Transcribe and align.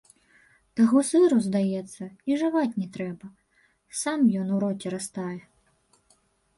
Таго 0.79 1.03
сыру, 1.09 1.37
здаецца, 1.49 2.03
і 2.31 2.39
жаваць 2.45 2.73
не 2.81 2.87
трэба, 2.97 3.27
сам 4.03 4.19
ён 4.45 4.53
у 4.57 4.67
роце 4.67 4.87
растае. 4.99 5.41